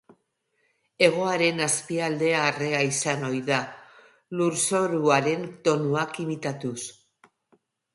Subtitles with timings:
[1.07, 3.61] Hegoaren azpialdea arrea izan ohi da,
[4.41, 6.79] lurzoruaren tonuak imitatuz.